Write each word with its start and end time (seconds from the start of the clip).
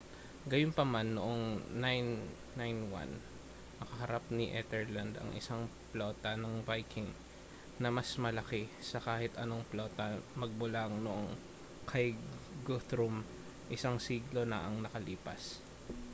gayunpaman 0.49 1.07
noong 1.17 1.43
991 1.77 2.57
nakaharap 3.79 4.23
ni 4.37 4.45
ethelred 4.59 5.13
ang 5.17 5.29
isang 5.41 5.61
plota 5.93 6.31
ng 6.37 6.55
viking 6.67 7.05
na 7.81 7.89
mas 7.97 8.09
malaki 8.23 8.61
sa 8.89 8.97
kahit 9.07 9.33
anong 9.43 9.61
plota 9.71 10.07
magmula 10.41 10.83
noong 11.05 11.27
kay 11.91 12.07
guthrum 12.67 13.15
isang 13.75 13.97
siglo 14.07 14.41
na 14.47 14.57
ang 14.67 14.75
nakalipas 14.85 15.41